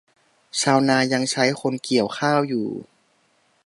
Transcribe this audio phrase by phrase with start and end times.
[0.61, 2.67] ชาวนายังใช้คนเกี่ยวข้าวอยู่